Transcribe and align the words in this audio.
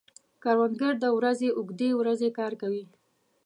کروندګر 0.43 0.93
د 1.03 1.05
ورځې 1.17 1.47
اوږدې 1.57 1.89
ورځې 1.99 2.29
کار 2.39 2.53
کوي 2.61 2.83